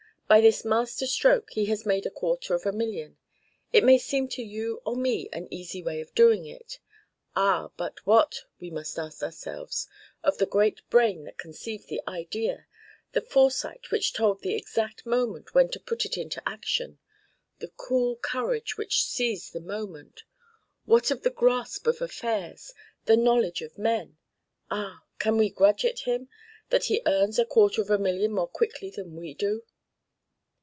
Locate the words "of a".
2.55-2.71, 27.81-27.97